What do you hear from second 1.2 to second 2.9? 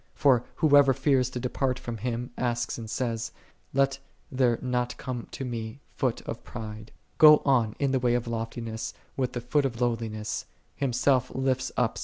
to depart from Him asks and